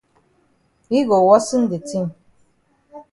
[0.91, 2.05] Yi go worsen de tin.